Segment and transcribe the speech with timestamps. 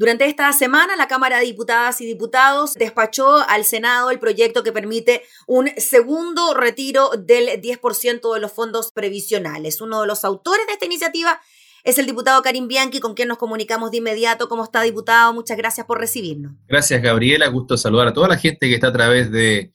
[0.00, 4.72] Durante esta semana, la Cámara de Diputadas y Diputados despachó al Senado el proyecto que
[4.72, 9.82] permite un segundo retiro del 10% de los fondos previsionales.
[9.82, 11.38] Uno de los autores de esta iniciativa
[11.84, 14.48] es el diputado Karim Bianchi, con quien nos comunicamos de inmediato.
[14.48, 15.34] ¿Cómo está, diputado?
[15.34, 16.54] Muchas gracias por recibirnos.
[16.66, 17.48] Gracias, Gabriela.
[17.48, 19.70] Gusto saludar a toda la gente que está a través del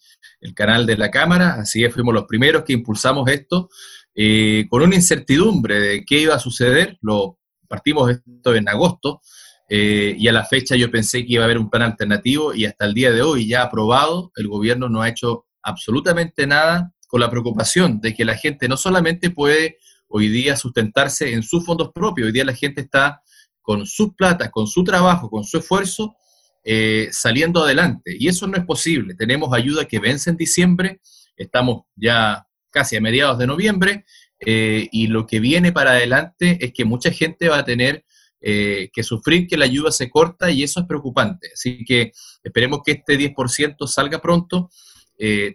[0.56, 1.58] canal de la Cámara.
[1.60, 3.70] Así es, fuimos los primeros que impulsamos esto,
[4.16, 6.98] eh, con una incertidumbre de qué iba a suceder.
[7.02, 7.38] Lo
[7.68, 9.22] partimos esto en agosto.
[9.68, 12.66] Eh, y a la fecha yo pensé que iba a haber un plan alternativo y
[12.66, 17.20] hasta el día de hoy ya aprobado, el gobierno no ha hecho absolutamente nada con
[17.20, 19.78] la preocupación de que la gente no solamente puede
[20.08, 22.28] hoy día sustentarse en sus fondos propios.
[22.28, 23.22] Hoy día la gente está
[23.62, 26.16] con sus plata, con su trabajo, con su esfuerzo,
[26.64, 28.16] eh, saliendo adelante.
[28.18, 29.16] Y eso no es posible.
[29.16, 31.02] Tenemos ayuda que vence en diciembre,
[31.36, 34.06] estamos ya casi a mediados de noviembre,
[34.40, 38.06] eh, y lo que viene para adelante es que mucha gente va a tener
[38.48, 41.50] eh, que sufrir que la ayuda se corta y eso es preocupante.
[41.54, 42.12] Así que
[42.44, 44.70] esperemos que este 10% salga pronto.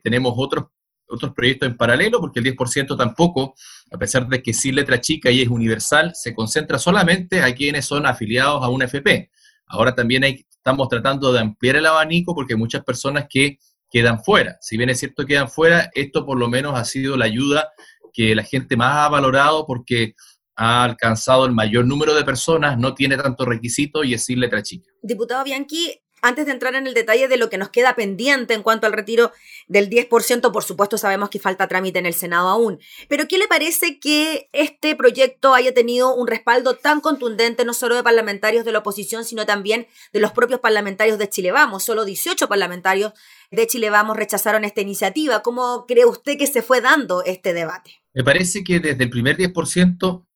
[0.02, 0.64] tenemos otros
[1.10, 3.54] otros proyectos en paralelo, porque el 10% tampoco,
[3.92, 7.84] a pesar de que sí letra chica y es universal, se concentra solamente a quienes
[7.84, 9.30] son afiliados a una FP.
[9.66, 13.58] Ahora también estamos tratando de ampliar el abanico porque muchas personas que
[13.90, 14.56] quedan fuera.
[14.60, 17.68] Si bien es cierto que quedan fuera, esto por lo menos ha sido la ayuda
[18.12, 20.14] que la gente más ha valorado porque
[20.62, 24.62] ha alcanzado el mayor número de personas, no tiene tanto requisito y es sin letra
[24.62, 24.90] chica.
[25.00, 28.62] Diputado Bianchi, antes de entrar en el detalle de lo que nos queda pendiente en
[28.62, 29.32] cuanto al retiro
[29.68, 33.48] del 10%, por supuesto sabemos que falta trámite en el Senado aún, pero ¿qué le
[33.48, 38.72] parece que este proyecto haya tenido un respaldo tan contundente no solo de parlamentarios de
[38.72, 41.84] la oposición, sino también de los propios parlamentarios de Chile Vamos?
[41.84, 43.14] Solo 18 parlamentarios
[43.50, 45.40] de Chile Vamos rechazaron esta iniciativa.
[45.40, 48.02] ¿Cómo cree usted que se fue dando este debate?
[48.12, 50.26] Me parece que desde el primer 10%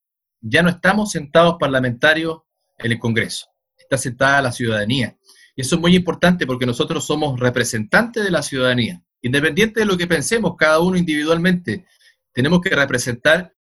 [0.46, 2.42] ya no estamos sentados parlamentarios
[2.78, 5.16] en el Congreso, está sentada la ciudadanía
[5.56, 9.02] y eso es muy importante porque nosotros somos representantes de la ciudadanía.
[9.22, 11.86] Independiente de lo que pensemos cada uno individualmente,
[12.32, 13.54] tenemos que representar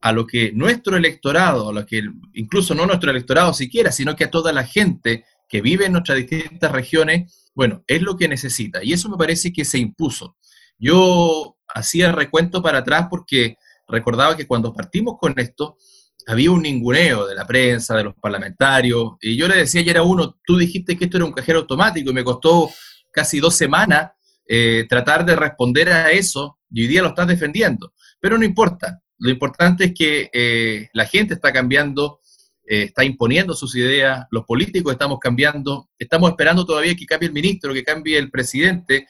[0.00, 2.02] a lo que nuestro electorado, a lo que
[2.34, 6.18] incluso no nuestro electorado siquiera, sino que a toda la gente que vive en nuestras
[6.18, 8.84] distintas regiones, bueno, es lo que necesita.
[8.84, 10.36] Y eso me parece que se impuso.
[10.78, 13.56] Yo hacía recuento para atrás porque
[13.88, 15.76] recordaba que cuando partimos con esto,
[16.26, 20.02] había un ninguneo de la prensa, de los parlamentarios, y yo le decía ayer a
[20.02, 22.68] uno, tú dijiste que esto era un cajero automático y me costó
[23.12, 24.10] casi dos semanas
[24.48, 27.92] eh, tratar de responder a eso y hoy día lo estás defendiendo.
[28.20, 32.20] Pero no importa, lo importante es que eh, la gente está cambiando,
[32.66, 37.34] eh, está imponiendo sus ideas, los políticos estamos cambiando, estamos esperando todavía que cambie el
[37.34, 39.06] ministro, que cambie el presidente,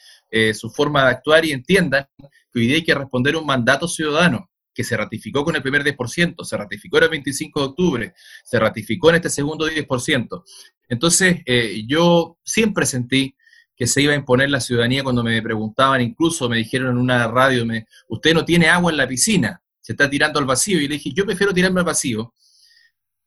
[0.52, 4.50] su forma de actuar y entiendan que hoy día hay que responder un mandato ciudadano
[4.76, 8.14] que se ratificó con el primer 10%, se ratificó el 25 de octubre,
[8.44, 10.44] se ratificó en este segundo 10%.
[10.88, 13.34] Entonces, eh, yo siempre sentí
[13.74, 17.26] que se iba a imponer la ciudadanía cuando me preguntaban, incluso me dijeron en una
[17.26, 20.78] radio, me, usted no tiene agua en la piscina, se está tirando al vacío.
[20.78, 22.34] Y le dije, yo prefiero tirarme al vacío,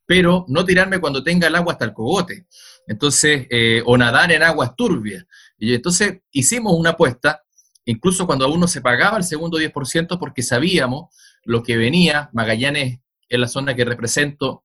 [0.06, 2.46] pero no tirarme cuando tenga el agua hasta el cogote.
[2.86, 5.24] Entonces, eh, o nadar en aguas turbias.
[5.58, 7.42] Y entonces hicimos una apuesta,
[7.84, 11.14] incluso cuando aún no se pagaba el segundo 10%, porque sabíamos
[11.44, 14.64] lo que venía, Magallanes es la zona que represento,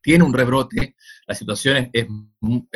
[0.00, 0.96] tiene un rebrote,
[1.26, 2.06] la situación es,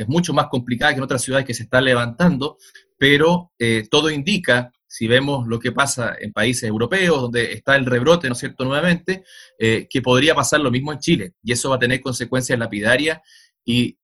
[0.06, 2.58] mucho más complicada que en otras ciudades que se están levantando,
[2.98, 7.86] pero eh, todo indica, si vemos lo que pasa en países europeos, donde está el
[7.86, 9.24] rebrote, ¿no es cierto?, nuevamente,
[9.58, 13.20] eh, que podría pasar lo mismo en Chile, y eso va a tener consecuencias lapidarias,
[13.64, 13.98] y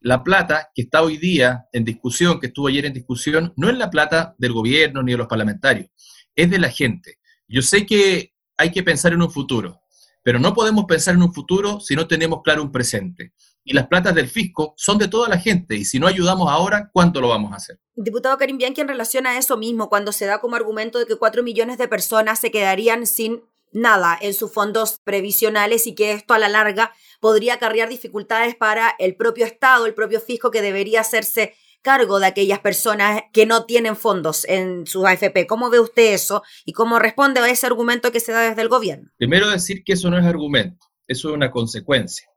[0.00, 3.76] la plata que está hoy día en discusión, que estuvo ayer en discusión, no es
[3.76, 5.88] la plata del gobierno ni de los parlamentarios,
[6.36, 7.18] es de la gente.
[7.48, 9.80] Yo sé que hay que pensar en un futuro,
[10.22, 13.32] pero no podemos pensar en un futuro si no tenemos claro un presente.
[13.64, 16.90] Y las platas del fisco son de toda la gente, y si no ayudamos ahora,
[16.92, 17.80] ¿cuánto lo vamos a hacer?
[17.94, 21.16] Diputado Karim Bianchi, en relación a eso mismo, cuando se da como argumento de que
[21.16, 26.34] cuatro millones de personas se quedarían sin nada en sus fondos previsionales y que esto
[26.34, 31.00] a la larga podría acarrear dificultades para el propio Estado, el propio fisco que debería
[31.00, 35.46] hacerse cargo de aquellas personas que no tienen fondos en sus AFP.
[35.46, 38.68] ¿Cómo ve usted eso y cómo responde a ese argumento que se da desde el
[38.68, 39.10] gobierno?
[39.16, 42.28] Primero decir que eso no es argumento, eso es una consecuencia.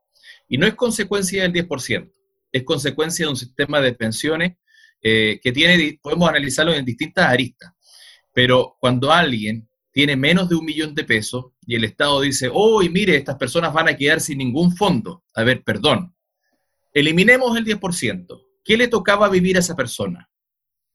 [0.48, 2.10] Y no es consecuencia del 10%,
[2.52, 4.56] es consecuencia de un sistema de pensiones
[5.02, 7.72] eh, que tiene, podemos analizarlo en distintas aristas.
[8.32, 12.80] Pero cuando alguien tiene menos de un millón de pesos y el Estado dice, oh,
[12.82, 15.24] mire, estas personas van a quedar sin ningún fondo.
[15.34, 16.14] A ver, perdón,
[16.92, 18.49] eliminemos el 10%.
[18.64, 20.28] ¿Qué le tocaba vivir a esa persona?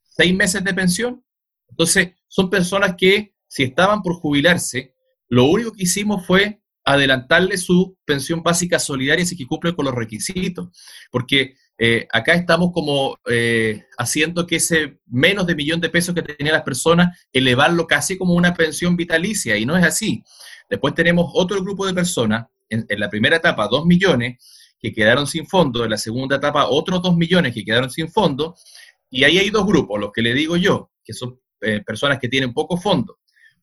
[0.04, 1.24] ¿Seis meses de pensión?
[1.70, 4.96] Entonces, son personas que, si estaban por jubilarse,
[5.28, 9.96] lo único que hicimos fue adelantarle su pensión básica solidaria si que cumple con los
[9.96, 10.70] requisitos,
[11.12, 16.22] porque eh, acá estamos como eh, haciendo que ese menos de millón de pesos que
[16.22, 20.24] tenían las personas, elevarlo casi como una pensión vitalicia, y no es así.
[20.70, 24.38] Después tenemos otro grupo de personas, en, la primera etapa dos millones,
[24.86, 28.56] que quedaron sin fondo, en la segunda etapa otros dos millones que quedaron sin fondo,
[29.10, 32.30] y ahí hay dos grupos, los que le digo yo, que son eh, personas que
[32.30, 33.18] tienen poco fondo,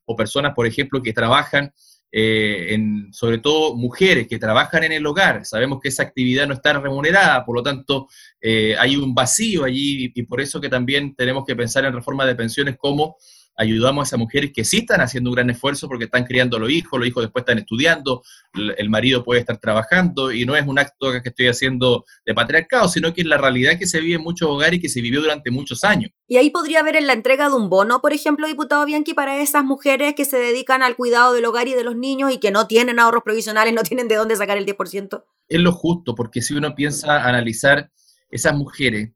[0.04, 1.72] o personas, por ejemplo, que trabajan
[2.10, 5.46] eh, en, sobre todo mujeres que trabajan en el hogar.
[5.46, 8.08] Sabemos que esa actividad no está remunerada, por lo tanto
[8.40, 12.26] eh, hay un vacío allí y por eso que también tenemos que pensar en reforma
[12.26, 13.16] de pensiones como
[13.56, 16.60] ayudamos a esas mujeres que sí están haciendo un gran esfuerzo porque están criando a
[16.60, 18.22] los hijos, los hijos después están estudiando,
[18.54, 22.88] el marido puede estar trabajando y no es un acto que estoy haciendo de patriarcado,
[22.88, 25.20] sino que es la realidad que se vive en muchos hogares y que se vivió
[25.20, 26.10] durante muchos años.
[26.28, 29.40] Y ahí podría haber en la entrega de un bono, por ejemplo, diputado Bianchi, para
[29.40, 32.50] esas mujeres que se dedican al cuidado del hogar y de los niños y que
[32.50, 35.24] no tienen ahorros provisionales, no tienen de dónde sacar el 10%.
[35.48, 37.90] Es lo justo, porque si uno piensa analizar
[38.30, 39.10] esas mujeres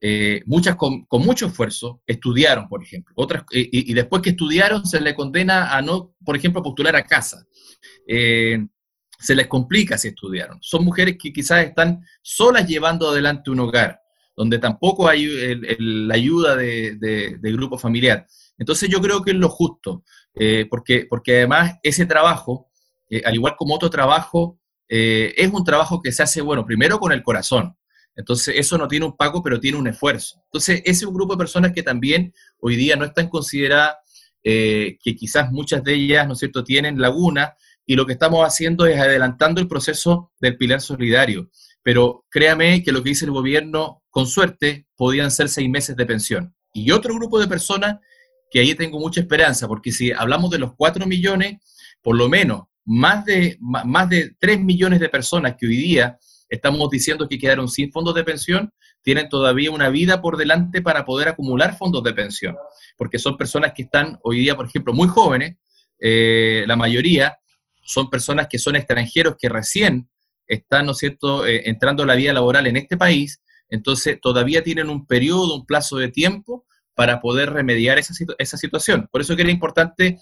[0.00, 3.14] eh, muchas con, mucho esfuerzo estudiaron, por ejemplo.
[3.16, 7.04] Otras, eh, y, después que estudiaron se les condena a no, por ejemplo, postular a
[7.04, 7.46] casa.
[8.06, 8.58] Eh,
[9.18, 10.58] se les complica si estudiaron.
[10.60, 14.00] Son mujeres que quizás están solas llevando adelante un hogar,
[14.36, 15.26] donde tampoco hay
[15.78, 18.26] la ayuda de, grupo familiar.
[18.58, 20.04] Entonces yo creo que es lo justo,
[20.68, 22.68] porque, porque además ese trabajo,
[23.24, 27.22] al igual como otro trabajo, es un trabajo que se hace, bueno, primero con el
[27.22, 27.74] corazón,
[28.16, 30.40] entonces, eso no tiene un pago, pero tiene un esfuerzo.
[30.46, 33.96] Entonces, ese es un grupo de personas que también hoy día no están consideradas,
[34.42, 37.54] eh, que quizás muchas de ellas, ¿no es cierto?, tienen laguna,
[37.84, 41.50] y lo que estamos haciendo es adelantando el proceso del pilar solidario.
[41.82, 46.06] Pero créame que lo que dice el gobierno, con suerte, podían ser seis meses de
[46.06, 46.54] pensión.
[46.72, 47.98] Y otro grupo de personas
[48.50, 51.58] que ahí tengo mucha esperanza, porque si hablamos de los cuatro millones,
[52.00, 56.18] por lo menos más de, más de 3 millones de personas que hoy día
[56.48, 58.72] estamos diciendo que quedaron sin fondos de pensión,
[59.02, 62.56] tienen todavía una vida por delante para poder acumular fondos de pensión,
[62.96, 65.56] porque son personas que están hoy día, por ejemplo, muy jóvenes,
[65.98, 67.38] eh, la mayoría
[67.82, 70.08] son personas que son extranjeros que recién
[70.46, 74.62] están, ¿no es cierto?, eh, entrando a la vida laboral en este país, entonces todavía
[74.62, 79.08] tienen un periodo, un plazo de tiempo para poder remediar esa, esa situación.
[79.10, 80.18] Por eso que era importante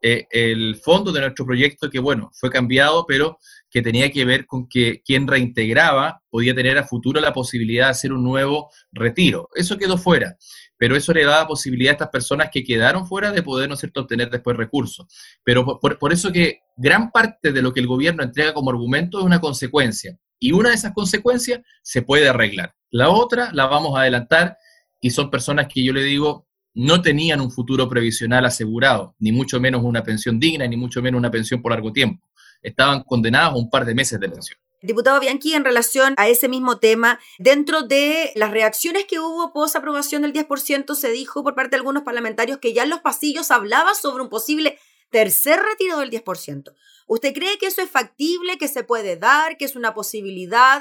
[0.00, 3.38] eh, el fondo de nuestro proyecto, que bueno, fue cambiado, pero
[3.70, 7.90] que tenía que ver con que quien reintegraba podía tener a futuro la posibilidad de
[7.90, 9.48] hacer un nuevo retiro.
[9.54, 10.36] Eso quedó fuera,
[10.76, 13.84] pero eso le daba posibilidad a estas personas que quedaron fuera de poder, ¿no es
[13.94, 15.06] obtener después recursos.
[15.44, 19.24] Pero por, eso que gran parte de lo que el gobierno entrega como argumento es
[19.24, 22.74] una consecuencia, y una de esas consecuencias se puede arreglar.
[22.90, 24.56] La otra la vamos a adelantar
[25.00, 29.58] y son personas que yo le digo no tenían un futuro previsional asegurado, ni mucho
[29.58, 32.28] menos una pensión digna, ni mucho menos una pensión por largo tiempo
[32.62, 34.58] estaban condenados a un par de meses de pensión.
[34.80, 39.74] Diputado Bianchi, en relación a ese mismo tema, dentro de las reacciones que hubo post
[39.74, 43.50] aprobación del 10%, se dijo por parte de algunos parlamentarios que ya en los pasillos
[43.50, 44.78] hablaba sobre un posible
[45.10, 46.72] tercer retiro del 10%.
[47.08, 50.80] ¿Usted cree que eso es factible, que se puede dar, que es una posibilidad?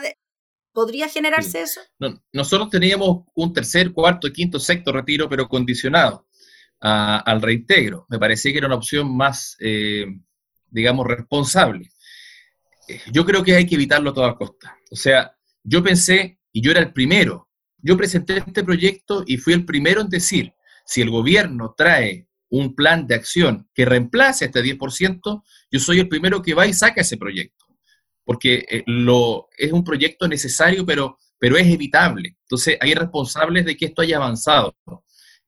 [0.73, 1.81] ¿Podría generarse eso?
[2.31, 6.27] nosotros teníamos un tercer, cuarto, quinto, sexto retiro, pero condicionado
[6.79, 8.05] al reintegro.
[8.09, 10.05] Me parecía que era una opción más eh,
[10.69, 11.89] digamos, responsable.
[12.87, 14.77] Eh, yo creo que hay que evitarlo a toda costa.
[14.91, 19.53] O sea, yo pensé, y yo era el primero, yo presenté este proyecto y fui
[19.53, 20.53] el primero en decir,
[20.85, 26.07] si el gobierno trae un plan de acción que reemplace este 10%, yo soy el
[26.07, 27.65] primero que va y saca ese proyecto,
[28.23, 32.37] porque eh, lo, es un proyecto necesario, pero, pero es evitable.
[32.41, 34.75] Entonces, hay responsables de que esto haya avanzado.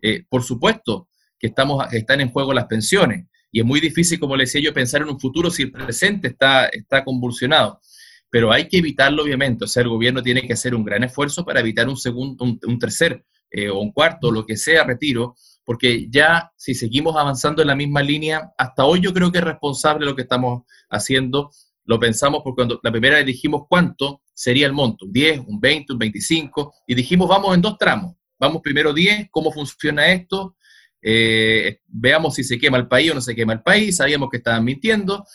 [0.01, 1.09] Eh, por supuesto
[1.39, 4.73] que estamos, están en juego las pensiones, y es muy difícil, como le decía yo,
[4.73, 7.81] pensar en un futuro si el presente está, está convulsionado.
[8.29, 9.65] Pero hay que evitarlo, obviamente.
[9.65, 12.79] O sea, el gobierno tiene que hacer un gran esfuerzo para evitar un segundo, un,
[12.79, 17.69] tercer eh, o un cuarto, lo que sea, retiro, porque ya si seguimos avanzando en
[17.69, 21.51] la misma línea, hasta hoy yo creo que es responsable lo que estamos haciendo.
[21.85, 25.93] Lo pensamos porque cuando la primera dijimos cuánto sería el monto, un 10, un 20,
[25.93, 28.15] un 25, y dijimos vamos en dos tramos.
[28.37, 30.55] Vamos primero 10, cómo funciona esto,
[31.01, 34.37] eh, veamos si se quema el país o no se quema el país, sabíamos que
[34.37, 35.25] estaban mintiendo,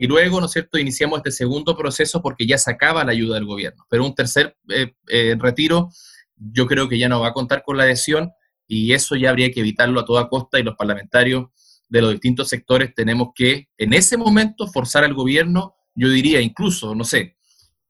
[0.00, 3.34] y luego, ¿no es cierto?, iniciamos este segundo proceso porque ya se acaba la ayuda
[3.34, 3.84] del gobierno.
[3.90, 5.90] Pero un tercer eh, eh, retiro,
[6.36, 8.30] yo creo que ya no va a contar con la adhesión
[8.68, 11.46] y eso ya habría que evitarlo a toda costa y los parlamentarios
[11.88, 16.94] de los distintos sectores tenemos que, en ese momento, forzar al gobierno, yo diría incluso,
[16.94, 17.36] no sé,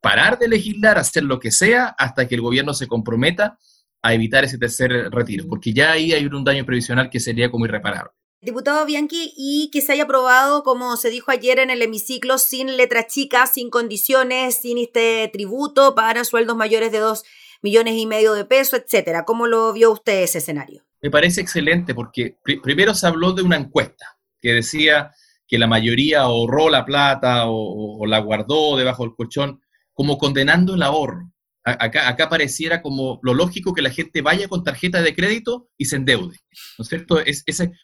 [0.01, 3.59] parar de legislar, hacer lo que sea hasta que el gobierno se comprometa
[4.03, 7.67] a evitar ese tercer retiro, porque ya ahí hay un daño previsional que sería como
[7.67, 8.13] irreparable.
[8.41, 12.77] Diputado Bianchi, y que se haya aprobado, como se dijo ayer en el hemiciclo, sin
[12.77, 17.25] letra chica, sin condiciones, sin este tributo para sueldos mayores de dos
[17.63, 19.25] millones y medio de pesos, etcétera.
[19.25, 20.85] ¿Cómo lo vio usted ese escenario?
[21.03, 25.13] Me parece excelente porque primero se habló de una encuesta que decía
[25.47, 29.61] que la mayoría ahorró la plata o, la guardó debajo del colchón,
[29.93, 31.33] como condenando el ahorro.
[31.69, 35.97] Acá, pareciera como lo lógico que la gente vaya con tarjeta de crédito y se
[35.97, 36.37] endeude.
[36.79, 37.21] ¿No es cierto?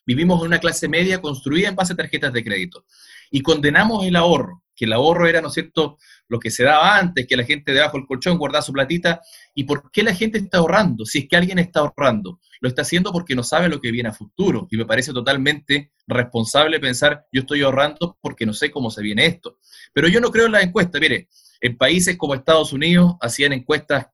[0.06, 2.84] Vivimos en una clase media construida en base a tarjetas de crédito.
[3.30, 5.98] Y condenamos el ahorro, que el ahorro era, ¿no es cierto?,
[6.28, 9.20] lo que se daba antes, que la gente debajo del colchón guardaba su platita.
[9.54, 11.04] ¿Y por qué la gente está ahorrando?
[11.04, 14.08] Si es que alguien está ahorrando, lo está haciendo porque no sabe lo que viene
[14.08, 14.66] a futuro.
[14.70, 19.26] Y me parece totalmente responsable pensar, yo estoy ahorrando porque no sé cómo se viene
[19.26, 19.58] esto.
[19.92, 20.98] Pero yo no creo en la encuesta.
[20.98, 21.28] Mire,
[21.64, 24.08] en países como Estados Unidos hacían encuestas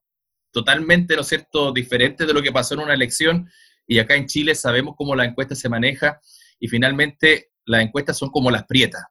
[0.53, 3.49] totalmente, ¿no cierto?, diferentes de lo que pasó en una elección.
[3.85, 6.21] Y acá en Chile sabemos cómo la encuesta se maneja.
[6.61, 9.03] Y finalmente las encuestas son como las prietas.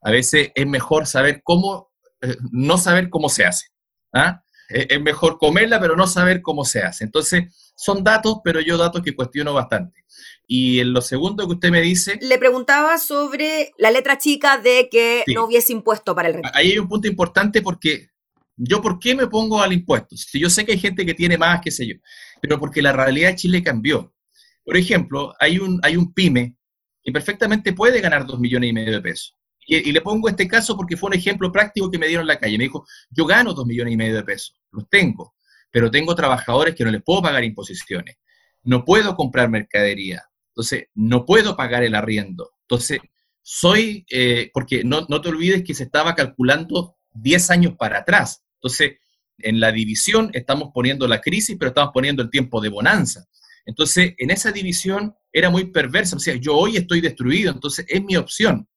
[0.00, 3.66] A veces es mejor saber cómo eh, no saber cómo se hace.
[4.14, 4.42] ¿ah?
[4.66, 7.04] Es mejor comerla, pero no saber cómo se hace.
[7.04, 10.03] Entonces, son datos, pero yo datos que cuestiono bastante.
[10.46, 12.18] Y en lo segundo que usted me dice...
[12.20, 16.54] Le preguntaba sobre la letra chica de que no hubiese impuesto para el retiro.
[16.54, 18.08] Ahí hay un punto importante porque
[18.56, 20.16] yo, ¿por qué me pongo al impuesto?
[20.16, 21.94] Si yo sé que hay gente que tiene más, qué sé yo,
[22.40, 24.14] pero porque la realidad de Chile cambió.
[24.64, 26.56] Por ejemplo, hay un, hay un pyme
[27.02, 29.34] que perfectamente puede ganar dos millones y medio de pesos.
[29.66, 32.38] Y, le pongo este caso porque fue un ejemplo práctico que me dieron en la
[32.38, 32.58] calle.
[32.58, 35.34] Me dijo, yo gano dos millones y medio de pesos, los tengo,
[35.70, 38.16] pero tengo trabajadores que no les puedo pagar imposiciones,
[38.62, 40.22] no puedo comprar mercadería,
[40.54, 42.52] entonces no puedo pagar el arriendo.
[42.60, 43.00] Entonces,
[43.42, 48.44] soy, eh, porque no, no te olvides que se estaba calculando 10 años para atrás.
[48.54, 48.98] Entonces,
[49.38, 53.26] en la división estamos poniendo la crisis, pero estamos poniendo el tiempo de bonanza.
[53.66, 56.16] Entonces, en esa división era muy perversa.
[56.16, 58.68] O sea, yo hoy estoy destruido, entonces es mi opción.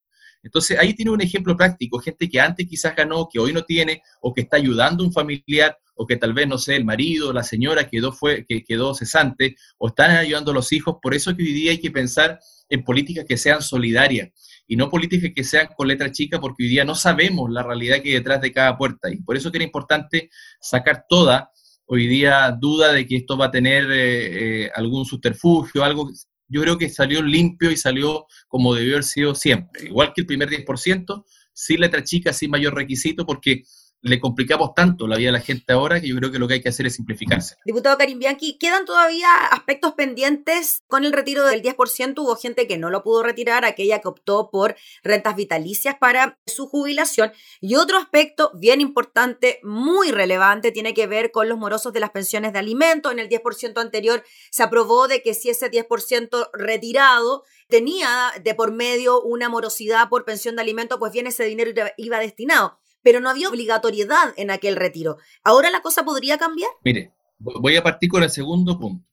[0.47, 4.01] Entonces ahí tiene un ejemplo práctico, gente que antes quizás ganó, que hoy no tiene,
[4.21, 7.33] o que está ayudando a un familiar, o que tal vez, no sé, el marido,
[7.33, 10.97] la señora quedó, fue, que quedó cesante, o están ayudando a los hijos.
[11.01, 12.39] Por eso que hoy día hay que pensar
[12.69, 14.29] en políticas que sean solidarias
[14.67, 18.01] y no políticas que sean con letra chica, porque hoy día no sabemos la realidad
[18.01, 19.11] que hay detrás de cada puerta.
[19.11, 20.29] Y por eso que era importante
[20.61, 21.51] sacar toda
[21.87, 26.09] hoy día duda de que esto va a tener eh, eh, algún subterfugio, algo
[26.47, 29.87] yo creo que salió limpio y salió como debió haber sido siempre.
[29.87, 33.63] Igual que el primer 10%, sin letra chica, sin mayor requisito, porque
[34.01, 36.55] le complicamos tanto la vida a la gente ahora que yo creo que lo que
[36.55, 37.55] hay que hacer es simplificarse.
[37.65, 42.13] Diputado Karim Bianchi, ¿quedan todavía aspectos pendientes con el retiro del 10%?
[42.19, 46.67] Hubo gente que no lo pudo retirar, aquella que optó por rentas vitalicias para su
[46.67, 47.31] jubilación.
[47.59, 52.11] Y otro aspecto bien importante, muy relevante, tiene que ver con los morosos de las
[52.11, 53.11] pensiones de alimentos.
[53.11, 58.71] En el 10% anterior se aprobó de que si ese 10% retirado tenía de por
[58.71, 63.29] medio una morosidad por pensión de alimentos, pues bien ese dinero iba destinado pero no
[63.29, 65.15] había obligatoriedad en aquel retiro.
[65.41, 66.69] ¿Ahora la cosa podría cambiar?
[66.83, 69.07] Mire, voy a partir con el segundo punto.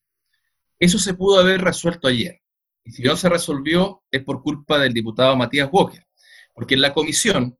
[0.80, 2.40] Eso se pudo haber resuelto ayer.
[2.82, 6.04] Y si no se resolvió es por culpa del diputado Matías Walker.
[6.52, 7.56] Porque en la comisión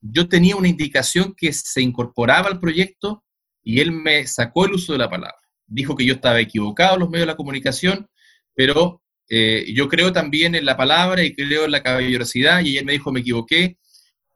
[0.00, 3.22] yo tenía una indicación que se incorporaba al proyecto
[3.62, 5.36] y él me sacó el uso de la palabra.
[5.66, 8.08] Dijo que yo estaba equivocado en los medios de la comunicación,
[8.54, 12.86] pero eh, yo creo también en la palabra y creo en la caballerosidad y él
[12.86, 13.76] me dijo me equivoqué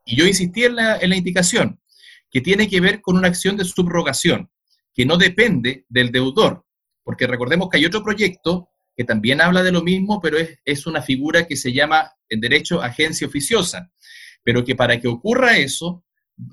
[0.05, 1.79] y yo insistí en la, indicación,
[2.29, 4.49] que tiene que ver con una acción de subrogación,
[4.93, 6.65] que no depende del deudor,
[7.03, 11.01] porque recordemos que hay otro proyecto que también habla de lo mismo, pero es, una
[11.01, 13.91] figura que se llama en derecho agencia oficiosa,
[14.43, 16.05] pero que para que ocurra eso,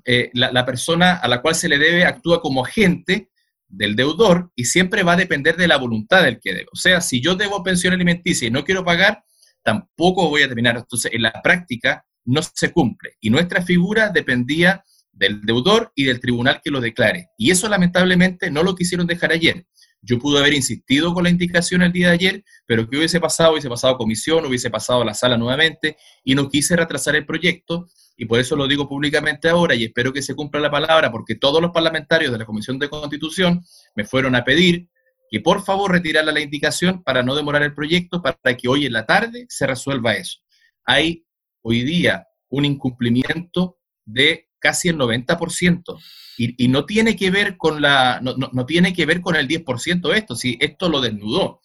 [0.04, 3.30] eh, la, la, persona a la cual se le debe actúa como agente
[3.70, 6.66] del deudor y siempre va a depender de la voluntad del que debe.
[6.72, 9.22] O sea, si yo debo pensión alimenticia y no quiero pagar,
[9.62, 10.76] tampoco voy a terminar.
[10.76, 13.16] Entonces, en la práctica, no se cumple.
[13.20, 17.28] Y nuestra figura dependía del deudor y del tribunal que lo declare.
[17.36, 19.66] Y eso lamentablemente no lo quisieron dejar ayer.
[20.02, 23.52] Yo pude haber insistido con la indicación el día de ayer, pero que hubiese pasado,
[23.52, 27.86] hubiese pasado comisión, hubiese pasado a la sala nuevamente y no quise retrasar el proyecto
[28.16, 31.34] y por eso lo digo públicamente ahora y espero que se cumpla la palabra porque
[31.34, 33.62] todos los parlamentarios de la Comisión de Constitución
[33.94, 34.88] me fueron a pedir
[35.30, 38.94] que por favor retirara la indicación para no demorar el proyecto para que hoy en
[38.94, 40.38] la tarde se resuelva eso.
[40.86, 41.24] Hay
[41.62, 45.98] hoy día un incumplimiento de casi el 90%.
[46.36, 49.46] Y, y no tiene que ver con la, no, no, tiene que ver con el
[49.46, 51.60] 10% esto, si esto lo desnudó.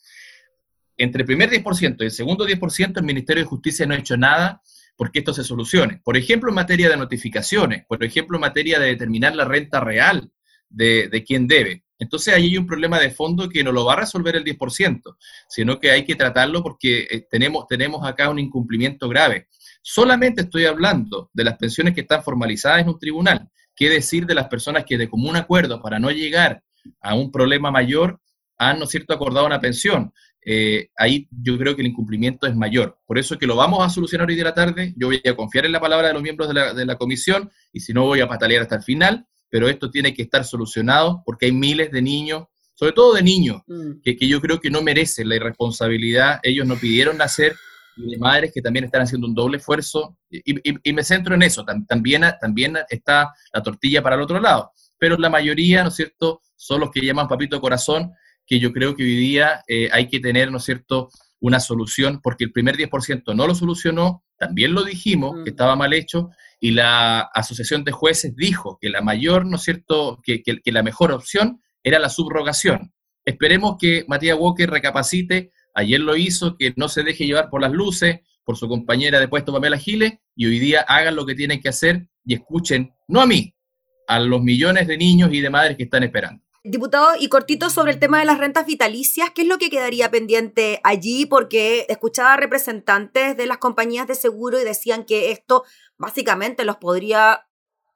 [0.97, 4.17] Entre el primer 10% y el segundo 10%, el Ministerio de Justicia no ha hecho
[4.17, 4.61] nada
[4.95, 6.01] porque esto se solucione.
[6.03, 10.31] Por ejemplo, en materia de notificaciones, por ejemplo, en materia de determinar la renta real
[10.69, 11.85] de, de quien debe.
[11.97, 15.15] Entonces ahí hay un problema de fondo que no lo va a resolver el 10%,
[15.47, 19.47] sino que hay que tratarlo porque eh, tenemos, tenemos acá un incumplimiento grave.
[19.87, 23.47] Solamente estoy hablando de las pensiones que están formalizadas en un tribunal.
[23.75, 26.63] ¿Qué decir de las personas que de común acuerdo, para no llegar
[27.01, 28.19] a un problema mayor,
[28.57, 30.11] han, ¿no es cierto?, acordado una pensión.
[30.43, 32.97] Eh, ahí yo creo que el incumplimiento es mayor.
[33.05, 34.91] Por eso es que lo vamos a solucionar hoy de la tarde.
[34.97, 37.51] Yo voy a confiar en la palabra de los miembros de la, de la comisión
[37.71, 41.21] y si no voy a patalear hasta el final, pero esto tiene que estar solucionado
[41.27, 44.01] porque hay miles de niños, sobre todo de niños, mm.
[44.03, 46.39] que, que, yo creo que no merecen la irresponsabilidad.
[46.41, 47.55] Ellos no pidieron nacer
[47.97, 50.17] y de madres que también están haciendo un doble esfuerzo.
[50.29, 51.65] Y, y, y me centro en eso.
[51.87, 54.71] También, también está la tortilla para el otro lado.
[54.97, 58.13] Pero la mayoría, ¿no es cierto?, son los que llaman papito corazón
[58.45, 61.09] que yo creo que hoy día eh, hay que tener, ¿no es cierto?,
[61.39, 65.53] una solución, porque el primer 10% no lo solucionó, también lo dijimos, que mm.
[65.53, 70.19] estaba mal hecho, y la Asociación de Jueces dijo que la mayor, ¿no es cierto?,
[70.23, 72.93] que, que, que la mejor opción era la subrogación.
[73.25, 77.71] Esperemos que Matías Walker recapacite, ayer lo hizo, que no se deje llevar por las
[77.71, 81.61] luces, por su compañera de puesto Pamela Giles, y hoy día hagan lo que tienen
[81.61, 83.53] que hacer y escuchen, no a mí,
[84.07, 86.43] a los millones de niños y de madres que están esperando.
[86.63, 90.09] Diputado, y cortito sobre el tema de las rentas vitalicias, ¿qué es lo que quedaría
[90.09, 91.27] pendiente allí?
[91.27, 95.63] Porque escuchaba representantes de las compañías de seguro y decían que esto
[95.97, 97.45] básicamente los podría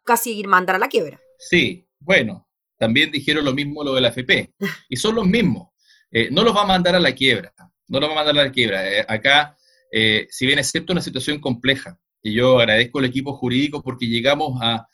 [0.03, 1.19] casi ir mandar a la quiebra.
[1.39, 4.53] Sí, bueno, también dijeron lo mismo lo de la FP,
[4.87, 5.69] y son los mismos.
[6.11, 7.53] Eh, no los va a mandar a la quiebra,
[7.89, 8.89] no los va a mandar a la quiebra.
[8.89, 9.57] Eh, acá,
[9.91, 14.07] eh, si bien es cierto, una situación compleja, y yo agradezco al equipo jurídico porque
[14.07, 14.87] llegamos a,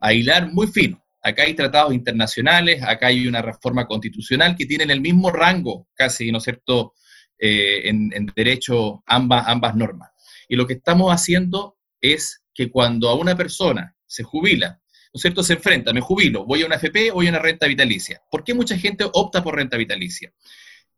[0.00, 4.90] a hilar muy fino Acá hay tratados internacionales, acá hay una reforma constitucional que tienen
[4.90, 6.94] el mismo rango, casi, ¿no es cierto?,
[7.38, 10.10] eh, en, derecho ambas, ambas normas.
[10.48, 14.80] Y lo que estamos haciendo es que cuando a una persona se jubila,
[15.14, 17.68] ¿no es cierto?, se enfrenta, me jubilo, voy a una FP, voy a una renta
[17.68, 18.20] vitalicia.
[18.28, 20.32] ¿Por qué mucha gente opta por renta vitalicia?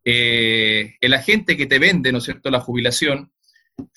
[0.05, 3.33] Eh, el agente que te vende, ¿no es cierto?, la jubilación,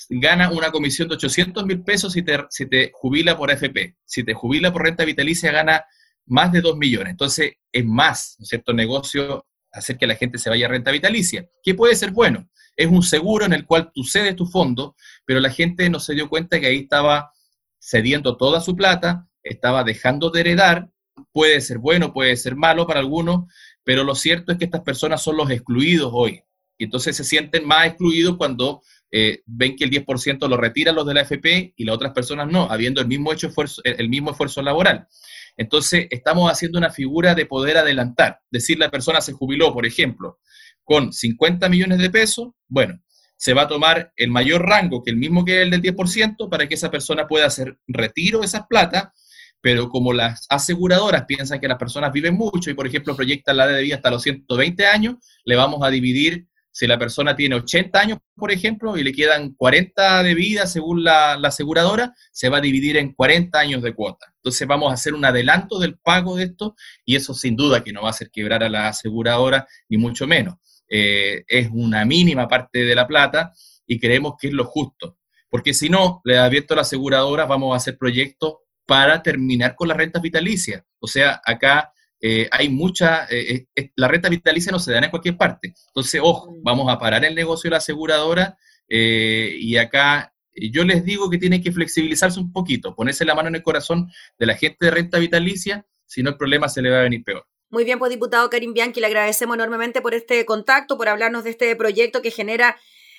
[0.08, 2.38] gana una comisión de 800 mil pesos si te,
[2.68, 3.96] te jubila por AFP.
[4.04, 5.84] Si te jubila por renta vitalicia, gana
[6.26, 7.10] más de 2 millones.
[7.10, 10.90] Entonces, es más, ¿no es cierto?, negocio hacer que la gente se vaya a renta
[10.90, 12.48] vitalicia, que puede ser bueno.
[12.74, 16.14] Es un seguro en el cual tú cedes tu fondo, pero la gente no se
[16.14, 17.32] dio cuenta que ahí estaba
[17.78, 20.90] cediendo toda su plata, estaba dejando de heredar,
[21.32, 23.52] puede ser bueno, puede ser malo para algunos,
[23.88, 26.42] pero lo cierto es que estas personas son los excluidos hoy.
[26.76, 31.06] Y entonces se sienten más excluidos cuando eh, ven que el 10% lo retiran los
[31.06, 34.32] de la FP y las otras personas no, habiendo el mismo, hecho esfuerzo, el mismo
[34.32, 35.08] esfuerzo laboral.
[35.56, 38.40] Entonces, estamos haciendo una figura de poder adelantar.
[38.50, 40.38] Decir, la persona se jubiló, por ejemplo,
[40.84, 43.00] con 50 millones de pesos, bueno,
[43.38, 46.68] se va a tomar el mayor rango que el mismo que el del 10% para
[46.68, 49.14] que esa persona pueda hacer retiro de esas plata,
[49.60, 53.66] pero como las aseguradoras piensan que las personas viven mucho y, por ejemplo, proyectan la
[53.66, 56.46] de vida hasta los 120 años, le vamos a dividir
[56.78, 61.02] si la persona tiene 80 años, por ejemplo, y le quedan 40 de vida según
[61.02, 64.32] la, aseguradora, se va a dividir en 40 años de cuota.
[64.36, 67.92] Entonces vamos a hacer un adelanto del pago de esto y eso sin duda que
[67.92, 70.54] no va a hacer quebrar a la aseguradora, ni mucho menos.
[70.88, 73.52] Eh, es una mínima parte de la plata
[73.84, 75.18] y creemos que es lo justo.
[75.50, 78.54] Porque si no, le abierto a la aseguradora, vamos a hacer proyectos
[78.88, 80.82] para terminar con las rentas vitalicias.
[80.98, 85.10] O sea, acá eh, hay mucha, eh, eh, la renta vitalicia no se da en
[85.10, 85.74] cualquier parte.
[85.88, 86.62] Entonces, ojo, mm.
[86.62, 88.56] vamos a parar el negocio de la aseguradora
[88.88, 93.56] y acá yo les digo que tienen que flexibilizarse un poquito, ponerse la mano en
[93.56, 97.00] el corazón de la gente de renta vitalicia, si no el problema se le va
[97.00, 97.46] a venir peor.
[97.68, 101.50] Muy bien, pues diputado Karim Bianchi, le agradecemos enormemente por este contacto, por hablarnos de
[101.50, 102.78] este proyecto que genera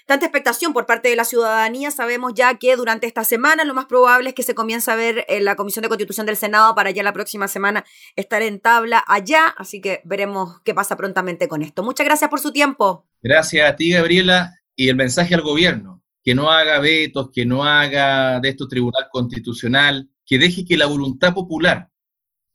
[0.10, 1.92] tanta expectación por parte de la ciudadanía.
[1.92, 5.24] Sabemos ya que durante esta semana lo más probable es que se comience a ver
[5.30, 9.04] en la Comisión de Constitución del Senado para ya la próxima semana estar en tabla
[9.08, 9.50] allá.
[9.56, 11.84] Así que veremos qué pasa prontamente con esto.
[11.84, 13.06] Muchas gracias por su tiempo.
[13.22, 17.64] Gracias a ti, Gabriela, y el mensaje al gobierno, que no haga vetos, que no
[17.64, 21.92] haga de esto tribunal constitucional, que deje que la voluntad popular,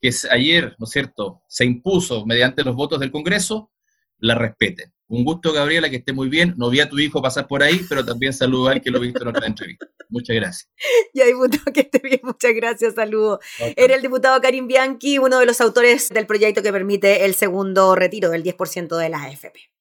[0.01, 3.71] que ayer, ¿no es cierto?, se impuso mediante los votos del Congreso,
[4.19, 4.94] la respeten.
[5.07, 6.55] Un gusto, Gabriela, que esté muy bien.
[6.57, 9.23] No vi a tu hijo pasar por ahí, pero también saludo al que lo viste
[9.23, 9.87] en otra entrevista.
[10.09, 10.71] Muchas gracias.
[11.15, 12.21] Ya, diputado, que esté bien.
[12.23, 12.95] Muchas gracias.
[12.95, 13.39] Saludo.
[13.77, 17.95] Era el diputado Karim Bianchi, uno de los autores del proyecto que permite el segundo
[17.95, 19.74] retiro del 10% de las AFP.